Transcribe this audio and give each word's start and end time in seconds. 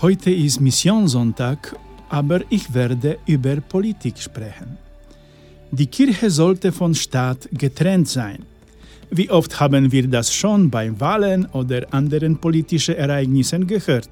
Heute 0.00 0.30
ist 0.30 0.60
Missionssonntag, 0.60 1.74
aber 2.08 2.42
ich 2.50 2.72
werde 2.72 3.18
über 3.26 3.56
Politik 3.56 4.16
sprechen. 4.18 4.78
Die 5.72 5.88
Kirche 5.88 6.30
sollte 6.30 6.70
von 6.70 6.94
Staat 6.94 7.48
getrennt 7.50 8.06
sein. 8.08 8.44
Wie 9.10 9.28
oft 9.28 9.58
haben 9.58 9.90
wir 9.90 10.06
das 10.06 10.32
schon 10.32 10.70
bei 10.70 10.88
Wahlen 11.00 11.46
oder 11.46 11.92
anderen 11.92 12.38
politischen 12.38 12.94
Ereignissen 12.94 13.66
gehört? 13.66 14.10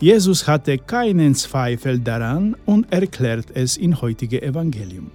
Jesus 0.00 0.46
hatte 0.46 0.76
keinen 0.76 1.34
Zweifel 1.34 1.98
daran 1.98 2.54
und 2.66 2.92
erklärt 2.92 3.46
es 3.54 3.78
im 3.78 3.98
heutigen 4.02 4.42
Evangelium. 4.42 5.10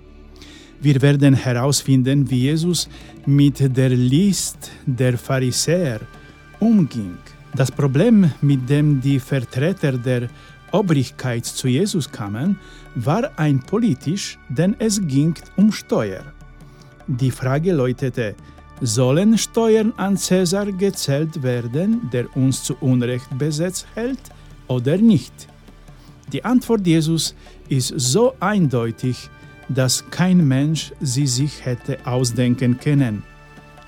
Wir 0.82 1.00
werden 1.00 1.36
herausfinden, 1.36 2.28
wie 2.32 2.50
Jesus 2.50 2.90
mit 3.28 3.60
der 3.78 3.90
List 3.90 4.72
der 4.88 5.16
Pharisäer 5.16 6.00
umging. 6.60 7.20
Das 7.56 7.72
Problem, 7.72 8.32
mit 8.42 8.70
dem 8.70 9.00
die 9.00 9.18
Vertreter 9.18 9.94
der 9.94 10.28
Obrigkeit 10.74 11.46
zu 11.46 11.70
Jesus 11.70 12.12
kamen, 12.12 12.60
war 12.96 13.32
ein 13.38 13.60
politisch, 13.62 14.38
denn 14.50 14.76
es 14.78 15.00
ging 15.08 15.34
um 15.56 15.72
Steuer. 15.72 16.24
Die 17.08 17.32
Frage 17.32 17.72
lautete, 17.72 18.36
sollen 18.82 19.38
Steuern 19.38 19.94
an 19.96 20.18
Cäsar 20.18 20.66
gezählt 20.66 21.42
werden, 21.44 22.10
der 22.12 22.36
uns 22.36 22.62
zu 22.62 22.76
Unrecht 22.82 23.30
besetzt 23.38 23.88
hält, 23.96 24.20
oder 24.68 24.98
nicht? 24.98 25.48
Die 26.34 26.44
Antwort 26.44 26.86
Jesus 26.86 27.36
ist 27.70 27.94
so 27.96 28.34
eindeutig, 28.42 29.30
dass 29.70 30.04
kein 30.10 30.46
Mensch 30.46 30.92
sie 31.00 31.28
sich 31.28 31.64
hätte 31.64 32.06
ausdenken 32.06 32.78
können. 32.78 33.24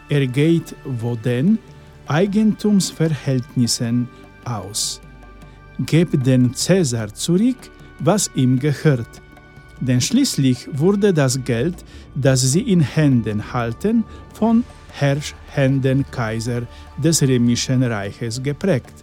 Er 0.08 0.25
geht 0.25 0.73
wo 0.86 1.17
denn 1.17 1.59
Eigentumsverhältnissen 2.08 4.08
aus. 4.45 5.02
Gebt 5.80 6.25
den 6.25 6.53
Cäsar 6.53 7.14
zurück, 7.14 7.58
was 7.99 8.30
ihm 8.36 8.59
gehört. 8.59 9.22
Denn 9.80 10.02
schließlich 10.02 10.67
wurde 10.73 11.14
das 11.14 11.44
Geld, 11.44 11.75
das 12.16 12.41
sie 12.41 12.61
in 12.61 12.81
Händen 12.81 13.53
halten, 13.53 14.03
von 14.33 14.64
herrschenden 14.91 16.09
Kaiser 16.09 16.64
des 16.97 17.22
römischen 17.22 17.83
Reiches 17.83 18.42
geprägt. 18.42 18.94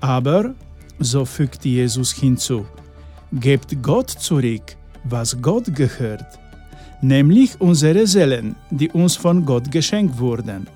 Aber, 0.00 0.54
so 0.98 1.24
fügt 1.24 1.64
Jesus 1.64 2.12
hinzu, 2.12 2.66
gebt 3.32 3.82
Gott 3.82 4.10
zurück, 4.10 4.76
was 5.04 5.36
Gott 5.42 5.74
gehört, 5.74 6.38
nämlich 7.02 7.60
unsere 7.60 8.06
Seelen, 8.06 8.56
die 8.70 8.90
uns 8.90 9.16
von 9.16 9.44
Gott 9.44 9.70
geschenkt 9.70 10.18
wurden. 10.18 10.66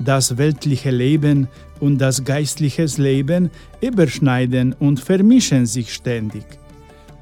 Das 0.00 0.38
weltliche 0.38 0.90
Leben 0.90 1.48
und 1.80 1.98
das 1.98 2.24
geistliche 2.24 2.86
Leben 2.96 3.50
überschneiden 3.80 4.74
und 4.78 5.00
vermischen 5.00 5.66
sich 5.66 5.92
ständig. 5.92 6.44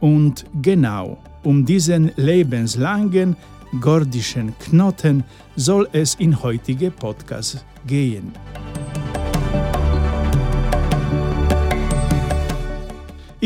Und 0.00 0.44
genau 0.62 1.18
um 1.42 1.64
diesen 1.64 2.12
lebenslangen 2.16 3.36
gordischen 3.80 4.52
Knoten 4.58 5.24
soll 5.54 5.88
es 5.92 6.14
in 6.16 6.42
heutige 6.42 6.90
Podcast 6.90 7.64
gehen. 7.86 8.32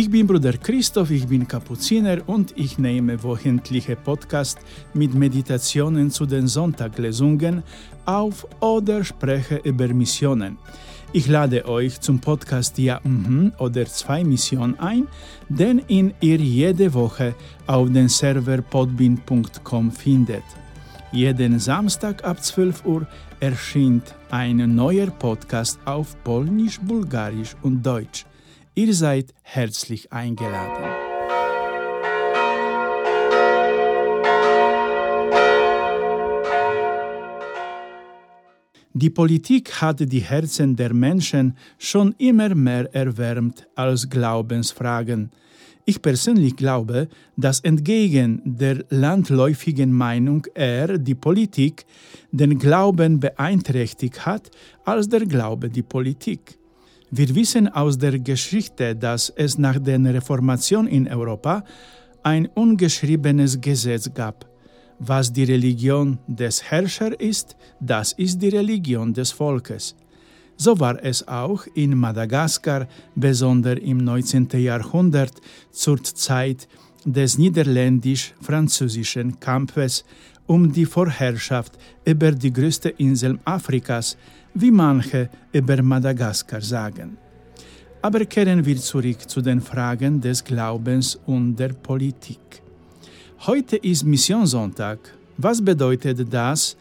Ich 0.01 0.11
bin 0.11 0.27
Bruder 0.27 0.55
Christoph, 0.55 1.11
ich 1.11 1.27
bin 1.27 1.47
Kapuziner 1.47 2.27
und 2.27 2.55
ich 2.57 2.79
nehme 2.79 3.23
wöchentliche 3.23 3.97
Podcast 3.97 4.59
mit 4.95 5.13
Meditationen 5.13 6.11
zu 6.11 6.25
den 6.25 6.47
Sonntaglesungen 6.47 7.63
auf 8.07 8.47
oder 8.61 9.05
spreche 9.05 9.57
über 9.57 9.89
Missionen. 9.89 10.57
Ich 11.13 11.29
lade 11.29 11.69
euch 11.69 12.01
zum 12.01 12.19
Podcast 12.19 12.79
Ja 12.79 12.99
mhm 13.05 13.53
oder 13.59 13.85
zwei 13.85 14.25
Missionen 14.25 14.81
ein, 14.81 15.07
den 15.51 15.83
ihr 15.89 16.39
jede 16.39 16.95
Woche 16.95 17.35
auf 17.67 17.93
den 17.93 18.09
Server 18.09 18.63
podbean.com 18.63 19.93
findet. 19.93 20.45
Jeden 21.13 21.59
Samstag 21.59 22.25
ab 22.25 22.43
12 22.43 22.87
Uhr 22.87 23.07
erscheint 23.39 24.15
ein 24.31 24.75
neuer 24.75 25.09
Podcast 25.09 25.79
auf 25.85 26.17
Polnisch, 26.25 26.81
Bulgarisch 26.81 27.55
und 27.61 27.85
Deutsch. 27.85 28.25
Ihr 28.75 28.95
seid 28.95 29.35
herzlich 29.43 30.13
eingeladen. 30.13 30.85
Die 38.93 39.11
Politik 39.11 39.73
hat 39.81 40.01
die 40.01 40.21
Herzen 40.21 40.77
der 40.77 40.95
Menschen 40.95 41.57
schon 41.79 42.15
immer 42.19 42.55
mehr 42.55 42.95
erwärmt 42.95 43.67
als 43.75 44.09
Glaubensfragen. 44.09 45.31
Ich 45.85 46.01
persönlich 46.01 46.55
glaube, 46.55 47.09
dass 47.37 47.61
entgegen 47.61 48.41
der 48.45 48.85
landläufigen 48.91 49.93
Meinung 49.93 50.47
eher 50.55 50.97
die 50.99 51.17
Politik 51.17 51.87
den 52.31 52.57
Glauben 52.59 53.19
beeinträchtigt 53.19 54.25
hat 54.27 54.51
als 54.85 55.09
der 55.09 55.27
Glaube 55.27 55.71
die 55.71 55.83
Politik. 55.83 56.60
Wir 57.13 57.35
wissen 57.35 57.67
aus 57.67 57.99
der 57.99 58.21
Geschichte, 58.21 58.95
dass 58.95 59.31
es 59.31 59.59
nach 59.59 59.81
der 59.81 59.99
Reformation 60.15 60.87
in 60.87 61.09
Europa 61.09 61.65
ein 62.23 62.47
ungeschriebenes 62.55 63.61
Gesetz 63.61 64.09
gab. 64.15 64.49
Was 65.01 65.33
die 65.33 65.43
Religion 65.43 66.21
des 66.29 66.63
Herrschers 66.63 67.17
ist, 67.19 67.57
das 67.81 68.13
ist 68.13 68.41
die 68.41 68.51
Religion 68.51 69.13
des 69.13 69.33
Volkes. 69.33 69.97
So 70.57 70.79
war 70.79 71.03
es 71.03 71.27
auch 71.27 71.67
in 71.75 71.99
Madagaskar, 71.99 72.87
besonders 73.17 73.81
im 73.81 73.99
19. 73.99 74.47
Jahrhundert 74.53 75.33
zur 75.73 76.05
Zeit 76.05 76.69
des 77.05 77.39
niederländisch-französischen 77.39 79.41
Kampfes 79.41 80.05
um 80.51 80.73
die 80.73 80.85
Vorherrschaft 80.85 81.79
über 82.05 82.33
die 82.33 82.53
größte 82.53 82.89
Insel 83.07 83.39
Afrikas, 83.45 84.17
wie 84.53 84.73
manche 84.73 85.31
über 85.53 85.81
Madagaskar 85.81 86.61
sagen. 86.61 87.17
Aber 88.03 88.25
kehren 88.25 88.67
wir 88.67 88.79
zurück 88.79 89.21
zu 89.33 89.41
den 89.41 89.61
Fragen 89.61 90.21
des 90.21 90.43
Glaubens 90.43 91.21
und 91.27 91.55
der 91.55 91.73
Politik. 91.89 92.63
Heute 93.47 93.77
ist 93.77 94.03
Missionssonntag. 94.03 94.99
Was 95.37 95.65
bedeutet 95.65 96.19
das, 96.29 96.77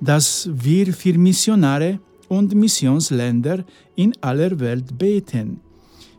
dass 0.00 0.48
wir 0.52 0.92
für 0.92 1.16
Missionare 1.16 2.00
und 2.28 2.52
Missionsländer 2.52 3.64
in 3.94 4.12
aller 4.20 4.58
Welt 4.58 4.98
beten? 4.98 5.60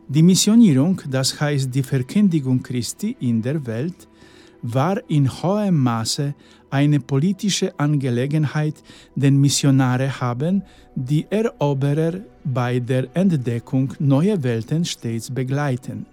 Die 0.08 0.22
Missionierung, 0.22 1.02
das 1.10 1.38
heißt 1.38 1.74
die 1.74 1.82
Verkündigung 1.82 2.62
Christi 2.62 3.14
in 3.20 3.42
der 3.42 3.66
Welt, 3.66 4.08
war 4.64 4.98
in 5.08 5.28
hohem 5.28 5.76
Maße 5.82 6.34
eine 6.70 6.98
politische 6.98 7.78
Angelegenheit, 7.78 8.74
denn 9.14 9.36
Missionare 9.40 10.20
haben 10.20 10.62
die 10.94 11.26
Eroberer 11.28 12.14
bei 12.44 12.80
der 12.80 13.06
Entdeckung 13.14 13.92
neuer 13.98 14.42
Welten 14.42 14.84
stets 14.84 15.30
begleiten. 15.30 16.06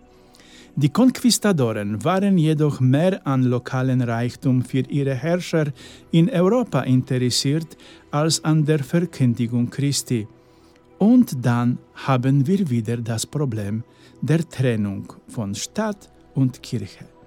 Die 0.76 0.90
Konquistadoren 0.90 2.04
waren 2.04 2.38
jedoch 2.38 2.80
mehr 2.80 3.26
an 3.26 3.44
lokalen 3.44 4.02
Reichtum 4.02 4.64
für 4.64 4.84
ihre 4.90 5.16
Herrscher 5.16 5.68
in 6.12 6.30
Europa 6.30 6.82
interessiert 6.82 7.78
als 8.12 8.44
an 8.44 8.66
der 8.66 8.84
Verkündigung 8.84 9.70
Christi. 9.70 10.28
Und 10.98 11.46
dann 11.46 11.78
haben 11.94 12.46
wir 12.48 12.70
wieder 12.70 12.98
das 12.98 13.26
Problem 13.26 13.84
der 14.22 14.48
Trennung 14.48 15.14
von 15.28 15.56
Stadt 15.56 16.10
und 16.36 16.62
Kirche. 16.62 17.21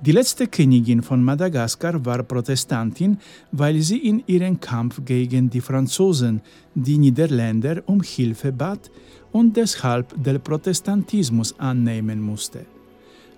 Die 0.00 0.12
letzte 0.12 0.46
Königin 0.46 1.02
von 1.02 1.24
Madagaskar 1.24 2.04
war 2.04 2.22
Protestantin, 2.22 3.18
weil 3.50 3.80
sie 3.80 3.98
in 3.98 4.22
ihrem 4.26 4.60
Kampf 4.60 5.00
gegen 5.04 5.48
die 5.48 5.62
Franzosen 5.62 6.42
die 6.74 6.98
Niederländer 6.98 7.82
um 7.86 8.02
Hilfe 8.02 8.52
bat 8.52 8.90
und 9.32 9.56
deshalb 9.56 10.14
den 10.22 10.40
Protestantismus 10.40 11.58
annehmen 11.58 12.20
musste. 12.20 12.66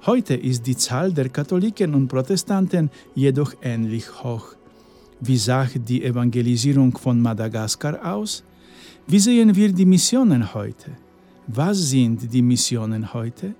Heute 0.06 0.34
ist 0.34 0.66
die 0.66 0.76
Zahl 0.76 1.12
der 1.12 1.28
Katholiken 1.28 1.94
und 1.94 2.08
Protestanten 2.08 2.90
jedoch 3.14 3.54
ähnlich 3.62 4.06
hoch. 4.22 4.54
Wie 5.20 5.36
sah 5.36 5.66
die 5.66 6.04
Evangelisierung 6.04 6.96
von 6.96 7.20
Madagaskar 7.20 8.04
aus? 8.14 8.44
Wie 9.06 9.18
sehen 9.18 9.54
wir 9.54 9.72
die 9.72 9.86
Missionen 9.86 10.54
heute? 10.54 10.92
Was 11.48 11.78
sind 11.90 12.32
die 12.32 12.42
Missionen 12.42 13.12
heute? 13.12 13.54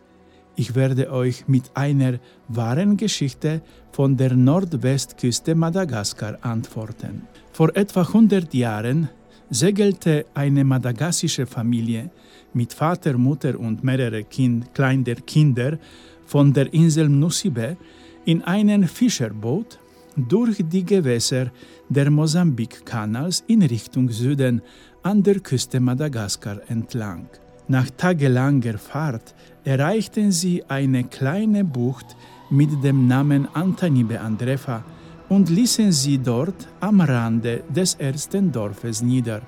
Ich 0.58 0.74
werde 0.74 1.12
euch 1.12 1.46
mit 1.46 1.70
einer 1.74 2.18
wahren 2.48 2.96
Geschichte 2.96 3.62
von 3.92 4.16
der 4.16 4.34
Nordwestküste 4.34 5.54
Madagaskar 5.54 6.36
antworten. 6.40 7.22
Vor 7.52 7.70
etwa 7.76 8.00
100 8.00 8.52
Jahren 8.54 9.08
segelte 9.50 10.26
eine 10.34 10.64
madagassische 10.64 11.46
Familie 11.46 12.10
mit 12.54 12.72
Vater, 12.72 13.16
Mutter 13.16 13.56
und 13.56 13.84
mehrere 13.84 14.24
kind, 14.24 14.74
kleiner 14.74 15.14
Kinder 15.14 15.78
von 16.26 16.52
der 16.52 16.74
Insel 16.74 17.08
Nusibe 17.08 17.76
in 18.24 18.42
einem 18.42 18.82
Fischerboot 18.88 19.78
durch 20.16 20.64
die 20.72 20.84
Gewässer 20.84 21.52
der 21.88 22.10
Mosambikkanals 22.10 23.44
in 23.46 23.62
Richtung 23.62 24.08
Süden 24.10 24.60
an 25.04 25.22
der 25.22 25.38
Küste 25.38 25.78
Madagaskar 25.78 26.62
entlang. 26.66 27.28
Nach 27.70 27.90
tagelanger 27.90 28.78
Fahrt 28.78 29.34
erreichten 29.62 30.32
sie 30.32 30.64
eine 30.68 31.04
kleine 31.04 31.64
Bucht 31.64 32.16
mit 32.48 32.82
dem 32.82 33.06
Namen 33.06 33.46
Antanibe 33.52 34.18
Andrefa 34.18 34.82
und 35.28 35.50
ließen 35.50 35.92
sie 35.92 36.16
dort 36.16 36.66
am 36.80 37.02
Rande 37.02 37.62
des 37.68 37.94
ersten 37.96 38.50
Dorfes 38.50 39.02
nieder. 39.02 39.42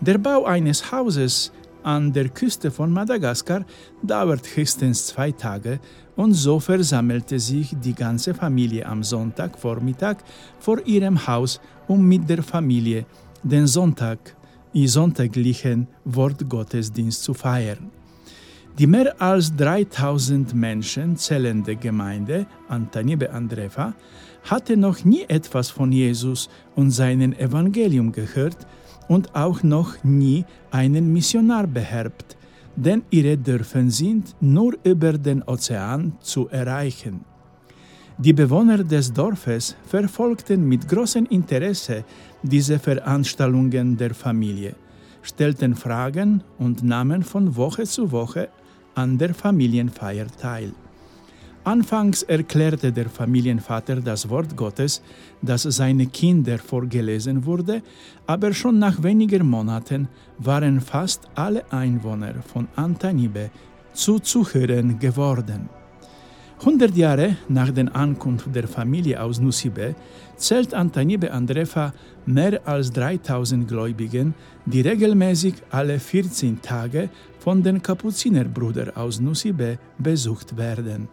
Der 0.00 0.16
Bau 0.16 0.46
eines 0.46 0.90
Hauses 0.90 1.52
an 1.82 2.10
der 2.10 2.30
Küste 2.30 2.70
von 2.70 2.90
Madagaskar 2.90 3.66
dauert 4.02 4.56
höchstens 4.56 5.08
zwei 5.08 5.30
Tage 5.30 5.78
und 6.16 6.32
so 6.32 6.58
versammelte 6.58 7.38
sich 7.38 7.76
die 7.84 7.94
ganze 7.94 8.32
Familie 8.32 8.86
am 8.86 9.02
Sonntagvormittag 9.02 10.16
vor 10.58 10.80
ihrem 10.86 11.26
Haus, 11.26 11.60
um 11.86 12.02
mit 12.08 12.28
der 12.30 12.42
Familie 12.42 13.04
den 13.42 13.66
Sonntag 13.66 14.18
im 14.76 14.88
sonntaglichen 14.88 15.88
Wortgottesdienst 16.04 17.22
zu 17.22 17.32
feiern. 17.32 17.90
Die 18.78 18.86
mehr 18.86 19.10
als 19.22 19.56
3000 19.56 20.54
Menschen 20.54 21.16
zählende 21.16 21.76
Gemeinde 21.76 22.46
Antanibe 22.68 23.30
Andrefa 23.30 23.94
hatte 24.44 24.76
noch 24.76 25.02
nie 25.02 25.24
etwas 25.28 25.70
von 25.70 25.92
Jesus 25.92 26.50
und 26.74 26.90
seinem 26.90 27.32
Evangelium 27.32 28.12
gehört 28.12 28.66
und 29.08 29.34
auch 29.34 29.62
noch 29.62 30.04
nie 30.04 30.44
einen 30.70 31.10
Missionar 31.10 31.66
beherbt, 31.66 32.36
denn 32.76 33.02
ihre 33.08 33.38
Dörfer 33.38 33.88
sind 33.88 34.36
nur 34.42 34.74
über 34.84 35.14
den 35.16 35.42
Ozean 35.42 36.12
zu 36.20 36.48
erreichen. 36.50 37.24
Die 38.18 38.32
Bewohner 38.32 38.82
des 38.82 39.12
Dorfes 39.12 39.76
verfolgten 39.84 40.66
mit 40.66 40.88
großem 40.88 41.26
Interesse 41.26 42.02
diese 42.42 42.78
Veranstaltungen 42.78 43.94
der 43.94 44.14
Familie, 44.14 44.74
stellten 45.20 45.74
Fragen 45.74 46.42
und 46.58 46.82
nahmen 46.82 47.22
von 47.22 47.54
Woche 47.56 47.84
zu 47.84 48.10
Woche 48.10 48.48
an 48.94 49.18
der 49.18 49.34
Familienfeier 49.34 50.28
teil. 50.28 50.72
Anfangs 51.64 52.22
erklärte 52.22 52.90
der 52.90 53.10
Familienvater 53.10 53.96
das 53.96 54.30
Wort 54.30 54.56
Gottes, 54.56 55.02
das 55.42 55.64
seine 55.64 56.06
Kinder 56.06 56.56
vorgelesen 56.56 57.44
wurde, 57.44 57.82
aber 58.26 58.54
schon 58.54 58.78
nach 58.78 59.02
wenigen 59.02 59.46
Monaten 59.46 60.08
waren 60.38 60.80
fast 60.80 61.28
alle 61.34 61.70
Einwohner 61.70 62.36
von 62.50 62.66
Antanibe 62.76 63.50
zu 63.92 64.20
Zuhörern 64.20 64.98
geworden. 64.98 65.68
100 66.58 66.96
Jahre 66.96 67.36
nach 67.48 67.70
der 67.70 67.94
Ankunft 67.94 68.54
der 68.54 68.66
Familie 68.66 69.22
aus 69.22 69.40
Nusibe 69.40 69.94
zählt 70.36 70.72
Antanibe 70.72 71.30
Andrefa 71.30 71.92
mehr 72.24 72.66
als 72.66 72.90
3000 72.92 73.68
Gläubigen, 73.68 74.34
die 74.64 74.80
regelmäßig 74.80 75.54
alle 75.70 76.00
14 76.00 76.62
Tage 76.62 77.10
von 77.38 77.62
den 77.62 77.82
Kapuzinerbrüdern 77.82 78.96
aus 78.96 79.20
Nusibe 79.20 79.78
besucht 79.98 80.56
werden. 80.56 81.08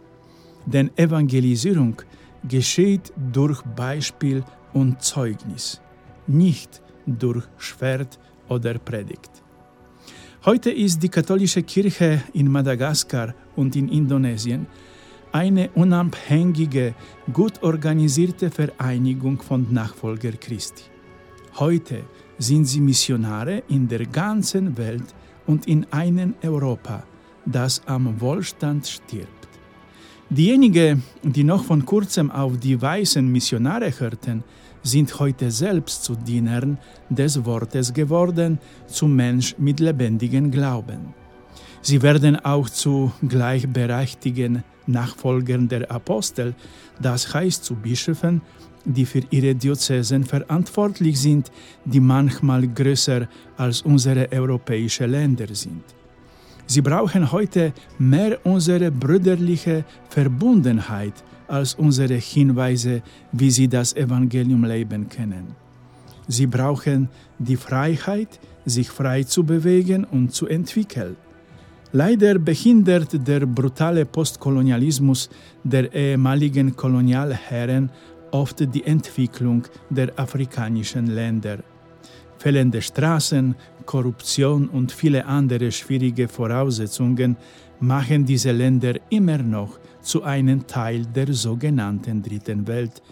Denn 0.64 0.90
Evangelisierung 0.96 2.00
geschieht 2.48 3.12
durch 3.32 3.60
Beispiel 3.76 4.42
und 4.72 5.02
Zeugnis, 5.02 5.80
nicht 6.26 6.80
durch 7.06 7.44
Schwert 7.58 8.18
oder 8.48 8.78
Predigt. 8.78 9.30
Heute 10.46 10.70
ist 10.70 11.02
die 11.02 11.08
katholische 11.10 11.62
Kirche 11.62 12.22
in 12.32 12.50
Madagaskar 12.50 13.34
und 13.56 13.76
in 13.76 13.88
Indonesien 13.88 14.66
eine 15.34 15.68
unabhängige, 15.74 16.94
gut 17.32 17.60
organisierte 17.64 18.52
Vereinigung 18.52 19.42
von 19.42 19.66
Nachfolger 19.72 20.30
Christi. 20.30 20.84
Heute 21.56 22.04
sind 22.38 22.66
sie 22.66 22.80
Missionare 22.80 23.64
in 23.68 23.88
der 23.88 24.06
ganzen 24.06 24.78
Welt 24.78 25.12
und 25.46 25.66
in 25.66 25.86
einem 25.90 26.34
Europa, 26.40 27.02
das 27.44 27.82
am 27.86 28.20
Wohlstand 28.20 28.86
stirbt. 28.86 29.48
Diejenigen, 30.30 31.02
die 31.24 31.42
noch 31.42 31.64
von 31.64 31.84
kurzem 31.84 32.30
auf 32.30 32.56
die 32.58 32.80
weißen 32.80 33.26
Missionare 33.26 33.92
hörten, 33.98 34.44
sind 34.84 35.18
heute 35.18 35.50
selbst 35.50 36.04
zu 36.04 36.14
Dienern 36.14 36.78
des 37.10 37.44
Wortes 37.44 37.92
geworden, 37.92 38.60
zu 38.86 39.08
Mensch 39.08 39.56
mit 39.58 39.80
lebendigem 39.80 40.52
Glauben. 40.52 41.12
Sie 41.82 42.00
werden 42.02 42.36
auch 42.44 42.68
zu 42.70 43.12
gleichberechtigten 43.26 44.62
Nachfolgern 44.86 45.68
der 45.68 45.90
Apostel, 45.90 46.54
das 47.00 47.32
heißt 47.32 47.64
zu 47.64 47.74
Bischöfen, 47.74 48.42
die 48.84 49.06
für 49.06 49.22
ihre 49.30 49.54
Diözesen 49.54 50.24
verantwortlich 50.24 51.20
sind, 51.20 51.50
die 51.84 52.00
manchmal 52.00 52.68
größer 52.68 53.28
als 53.56 53.82
unsere 53.82 54.30
europäischen 54.30 55.10
Länder 55.10 55.46
sind. 55.54 55.84
Sie 56.66 56.80
brauchen 56.80 57.30
heute 57.30 57.72
mehr 57.98 58.38
unsere 58.44 58.90
brüderliche 58.90 59.84
Verbundenheit 60.08 61.14
als 61.46 61.74
unsere 61.74 62.14
Hinweise, 62.14 63.02
wie 63.32 63.50
sie 63.50 63.68
das 63.68 63.94
Evangelium 63.94 64.64
leben 64.64 65.08
können. 65.08 65.54
Sie 66.26 66.46
brauchen 66.46 67.10
die 67.38 67.56
Freiheit, 67.56 68.40
sich 68.64 68.88
frei 68.88 69.24
zu 69.24 69.44
bewegen 69.44 70.04
und 70.04 70.32
zu 70.32 70.46
entwickeln. 70.46 71.16
Leider 71.96 72.40
behindert 72.40 73.24
der 73.24 73.46
brutale 73.46 74.04
Postkolonialismus 74.04 75.30
der 75.62 75.94
ehemaligen 75.94 76.74
Kolonialherren 76.74 77.88
oft 78.32 78.58
die 78.74 78.82
Entwicklung 78.84 79.62
der 79.90 80.10
afrikanischen 80.18 81.06
Länder. 81.06 81.58
Fehlende 82.38 82.82
Straßen, 82.82 83.54
Korruption 83.86 84.68
und 84.70 84.90
viele 84.90 85.24
andere 85.24 85.70
schwierige 85.70 86.26
Voraussetzungen 86.26 87.36
machen 87.78 88.24
diese 88.24 88.50
Länder 88.50 88.94
immer 89.10 89.38
noch 89.38 89.78
zu 90.02 90.24
einem 90.24 90.66
Teil 90.66 91.06
der 91.06 91.32
sogenannten 91.32 92.20
Dritten 92.24 92.66
Welt, 92.66 93.02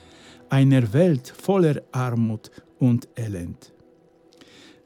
einer 0.50 0.92
Welt 0.92 1.32
voller 1.40 1.82
Armut 1.92 2.50
und 2.80 3.08
Elend. 3.14 3.72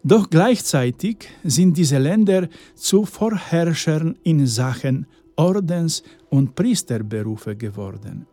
Doch 0.06 0.30
gleichzeitig 0.30 1.28
sind 1.42 1.76
diese 1.76 1.98
Länder 1.98 2.48
zu 2.76 3.04
Vorherrschern 3.04 4.14
in 4.22 4.46
Sachen 4.46 5.04
Ordens- 5.34 6.04
und 6.30 6.54
Priesterberufe 6.54 7.56
geworden. 7.56 8.24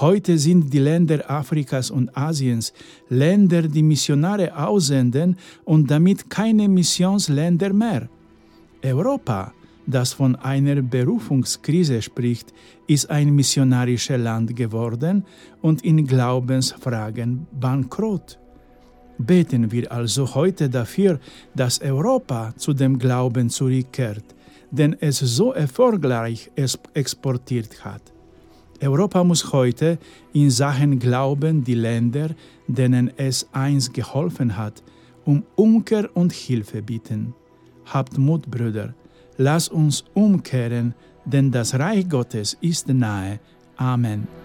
Heute 0.00 0.36
sind 0.36 0.72
die 0.72 0.80
Länder 0.80 1.30
Afrikas 1.30 1.92
und 1.92 2.10
Asiens 2.16 2.72
Länder, 3.08 3.62
die 3.62 3.84
Missionare 3.84 4.56
aussenden 4.56 5.36
und 5.64 5.88
damit 5.88 6.28
keine 6.28 6.68
Missionsländer 6.68 7.72
mehr. 7.72 8.08
Europa, 8.82 9.52
das 9.86 10.14
von 10.14 10.34
einer 10.34 10.82
Berufungskrise 10.82 12.02
spricht, 12.02 12.52
ist 12.88 13.08
ein 13.08 13.32
missionarisches 13.32 14.18
Land 14.18 14.56
geworden 14.56 15.24
und 15.62 15.84
in 15.84 16.04
Glaubensfragen 16.04 17.46
bankrott. 17.52 18.40
Beten 19.18 19.70
wir 19.70 19.90
also 19.92 20.34
heute 20.34 20.68
dafür, 20.68 21.20
dass 21.54 21.80
Europa 21.80 22.52
zu 22.56 22.72
dem 22.72 22.98
Glauben 22.98 23.48
zurückkehrt, 23.48 24.24
den 24.70 24.96
es 25.00 25.18
so 25.18 25.52
erfolgreich 25.52 26.50
exportiert 26.94 27.84
hat. 27.84 28.02
Europa 28.82 29.22
muss 29.22 29.52
heute 29.52 29.98
in 30.32 30.50
Sachen 30.50 30.98
Glauben 30.98 31.62
die 31.62 31.74
Länder, 31.74 32.30
denen 32.66 33.10
es 33.16 33.46
einst 33.52 33.94
geholfen 33.94 34.56
hat, 34.56 34.82
um 35.24 35.44
Umkehr 35.54 36.10
und 36.14 36.32
Hilfe 36.32 36.82
bitten. 36.82 37.34
Habt 37.86 38.18
Mut, 38.18 38.50
Brüder, 38.50 38.94
lasst 39.36 39.70
uns 39.70 40.04
umkehren, 40.14 40.94
denn 41.24 41.50
das 41.50 41.78
Reich 41.78 42.08
Gottes 42.08 42.56
ist 42.60 42.88
nahe. 42.88 43.38
Amen. 43.76 44.43